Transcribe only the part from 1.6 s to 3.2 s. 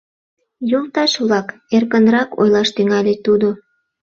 эркынрак ойлаш тӱҥале